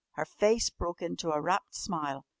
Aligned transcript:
Her 0.13 0.25
face 0.25 0.71
broke 0.71 1.03
into 1.03 1.29
a 1.29 1.39
rapt 1.39 1.75
smile. 1.75 2.25